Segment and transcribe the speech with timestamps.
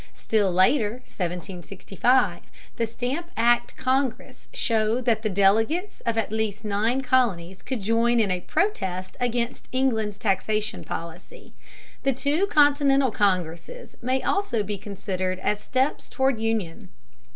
[0.15, 2.41] Still later (1765)
[2.77, 8.19] the Stamp Act Congress showed that the delegates of at least nine colonies could join
[8.19, 11.53] in a protest against England's taxation policy.
[12.01, 16.89] The two Continental Congresses may also be considered as steps toward union.